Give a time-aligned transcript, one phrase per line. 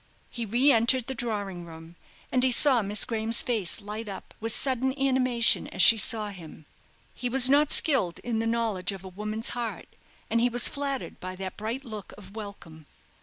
[0.31, 1.95] He re entered the drawing room,
[2.31, 6.65] and he saw Miss Graham's face light up with sudden animation as she saw him.
[7.13, 9.85] He was not skilled in the knowledge of a woman's heart,
[10.27, 12.87] and he was flattered by that bright look of welcome.